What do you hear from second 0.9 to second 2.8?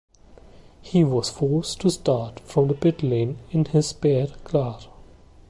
was forced to start from the